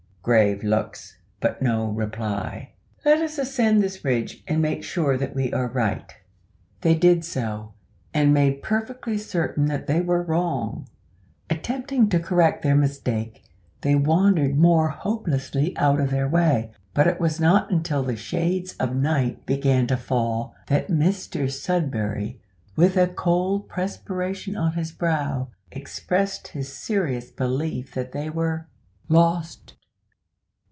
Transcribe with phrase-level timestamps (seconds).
[0.23, 2.73] Grave looks, but no reply.
[3.03, 6.13] "Let us ascend this ridge, and make sure that we are right."
[6.81, 7.73] They did so,
[8.13, 10.87] and made perfectly certain that they were wrong.
[11.49, 13.43] Attempting to correct their mistake,
[13.81, 18.73] they wandered more hopelessly out of their way, but it was not until the shades
[18.75, 22.37] of night began to fall that Mr Sudberry,
[22.75, 28.67] with a cold perspiration on his brow, expressed his serious belief that they were
[29.09, 29.73] "lost!"